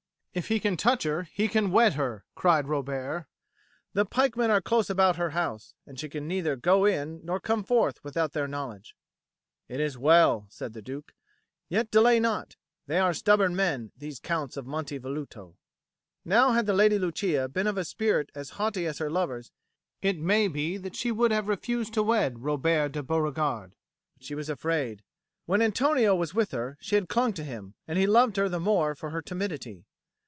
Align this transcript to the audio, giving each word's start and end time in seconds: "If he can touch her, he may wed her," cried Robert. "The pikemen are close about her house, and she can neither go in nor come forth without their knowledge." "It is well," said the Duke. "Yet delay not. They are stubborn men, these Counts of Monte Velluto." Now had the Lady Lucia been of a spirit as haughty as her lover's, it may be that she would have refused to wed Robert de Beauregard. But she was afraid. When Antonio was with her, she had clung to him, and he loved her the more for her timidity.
"If 0.33 0.47
he 0.47 0.61
can 0.61 0.77
touch 0.77 1.03
her, 1.03 1.23
he 1.23 1.49
may 1.53 1.63
wed 1.67 1.95
her," 1.95 2.23
cried 2.35 2.69
Robert. 2.69 3.27
"The 3.91 4.05
pikemen 4.05 4.49
are 4.49 4.61
close 4.61 4.89
about 4.89 5.17
her 5.17 5.31
house, 5.31 5.73
and 5.85 5.99
she 5.99 6.07
can 6.07 6.25
neither 6.25 6.55
go 6.55 6.85
in 6.85 7.19
nor 7.25 7.37
come 7.41 7.65
forth 7.65 8.01
without 8.01 8.31
their 8.31 8.47
knowledge." 8.47 8.95
"It 9.67 9.81
is 9.81 9.97
well," 9.97 10.45
said 10.47 10.71
the 10.71 10.81
Duke. 10.81 11.13
"Yet 11.67 11.91
delay 11.91 12.17
not. 12.17 12.55
They 12.87 12.97
are 12.97 13.13
stubborn 13.13 13.57
men, 13.57 13.91
these 13.97 14.21
Counts 14.21 14.55
of 14.55 14.65
Monte 14.65 14.97
Velluto." 14.99 15.57
Now 16.23 16.53
had 16.53 16.65
the 16.65 16.71
Lady 16.73 16.97
Lucia 16.97 17.49
been 17.49 17.67
of 17.67 17.77
a 17.77 17.83
spirit 17.83 18.29
as 18.33 18.51
haughty 18.51 18.85
as 18.85 18.99
her 18.99 19.09
lover's, 19.11 19.51
it 20.01 20.17
may 20.17 20.47
be 20.47 20.77
that 20.77 20.95
she 20.95 21.11
would 21.11 21.31
have 21.31 21.49
refused 21.49 21.93
to 21.95 22.03
wed 22.03 22.39
Robert 22.41 22.93
de 22.93 23.03
Beauregard. 23.03 23.73
But 24.15 24.23
she 24.23 24.35
was 24.35 24.47
afraid. 24.49 25.03
When 25.45 25.61
Antonio 25.61 26.15
was 26.15 26.33
with 26.33 26.51
her, 26.51 26.77
she 26.79 26.95
had 26.95 27.09
clung 27.09 27.33
to 27.33 27.43
him, 27.43 27.73
and 27.85 27.99
he 27.99 28.07
loved 28.07 28.37
her 28.37 28.47
the 28.47 28.61
more 28.61 28.95
for 28.95 29.09
her 29.09 29.21
timidity. 29.21 29.83